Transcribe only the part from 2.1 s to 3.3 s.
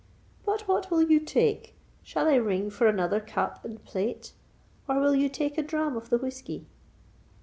I ring for another